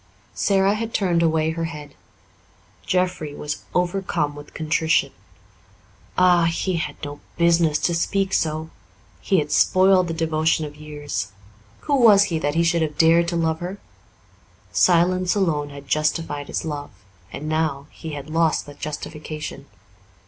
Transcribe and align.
Sara 0.33 0.73
had 0.73 0.95
turned 0.95 1.21
away 1.21 1.51
her 1.51 1.65
head. 1.65 1.93
Jeffrey 2.87 3.35
was 3.35 3.61
overcome 3.75 4.33
with 4.33 4.55
contrition. 4.55 5.11
Ah, 6.17 6.45
he 6.45 6.77
had 6.77 6.95
no 7.05 7.19
business 7.37 7.77
to 7.81 7.93
speak 7.93 8.33
so 8.33 8.71
he 9.19 9.37
had 9.37 9.51
spoiled 9.51 10.07
the 10.07 10.15
devotion 10.15 10.65
of 10.65 10.75
years. 10.75 11.31
Who 11.81 11.95
was 11.97 12.23
he 12.33 12.39
that 12.39 12.55
he 12.55 12.63
should 12.63 12.81
have 12.81 12.97
dared 12.97 13.27
to 13.27 13.35
love 13.35 13.59
her? 13.59 13.77
Silence 14.71 15.35
alone 15.35 15.69
had 15.69 15.87
justified 15.87 16.47
his 16.47 16.65
love, 16.65 16.89
and 17.31 17.47
now 17.47 17.85
he 17.91 18.13
had 18.13 18.27
lost 18.27 18.65
that 18.65 18.79
justification. 18.79 19.67